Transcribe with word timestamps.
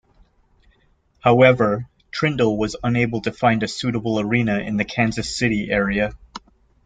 However, 1.19 1.87
Trindle 2.11 2.57
was 2.57 2.75
unable 2.83 3.21
to 3.21 3.31
find 3.31 3.61
a 3.61 3.67
suitable 3.67 4.19
arena 4.19 4.57
in 4.57 4.77
the 4.77 4.83
Kansas 4.83 5.35
City 5.37 5.69
area. 5.69 6.15